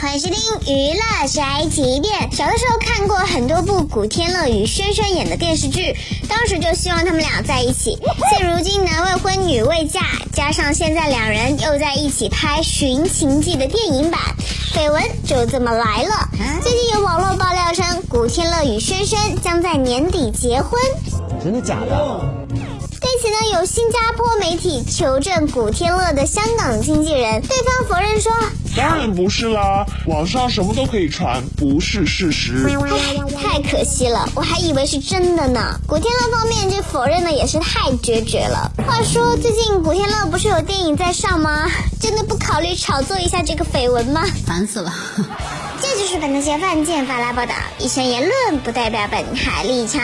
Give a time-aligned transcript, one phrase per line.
[0.00, 0.40] 欢迎收听
[0.72, 2.30] 娱乐宅急便。
[2.30, 5.92] 小的时候看过很多部古天乐与轩轩演的电视剧，
[6.28, 7.98] 当时就希望他们俩在一起。
[8.30, 10.00] 现如今男未婚女未嫁，
[10.32, 14.20] 加上现在两人又在一起拍《寻秦记》的电影版，
[14.72, 16.28] 绯闻就这么来了。
[16.62, 20.80] 最近有网络爆料称，古天乐与轩轩将在年底结婚。
[21.42, 22.20] 真的假的？
[23.00, 28.30] 对此呢，有新加坡媒体求证古天乐的香港经纪人，对方否认说。
[28.78, 32.66] 当然不是啦，网上什么都可以传，不是事实。
[33.36, 35.78] 太可惜了，我还以为是真的呢。
[35.86, 38.70] 古天乐方面这否认的也是太决绝了。
[38.86, 41.68] 话说最近古天乐不是有电影在上吗？
[42.00, 44.22] 真的不考虑炒作一下这个绯闻吗？
[44.46, 44.94] 烦死了。
[45.82, 50.00] 这就是本台嫌犯见发来报道，以上言论不代表本台立场。